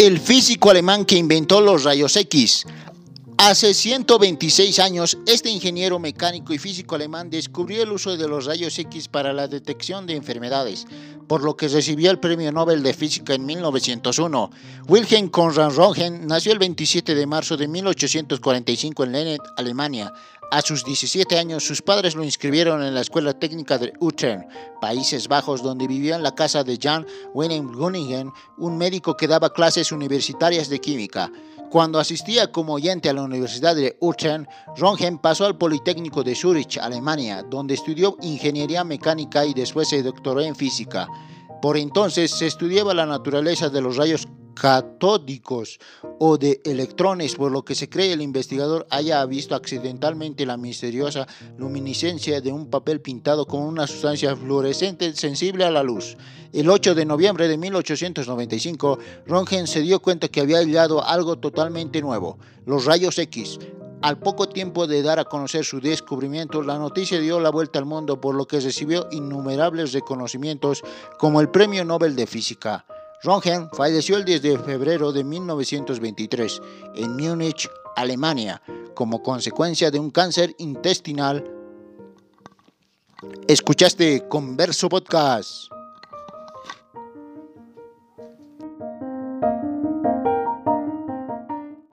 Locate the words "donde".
25.62-25.86, 37.44-37.74